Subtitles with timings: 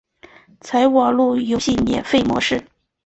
[0.61, 2.63] 采网路游戏免费模式。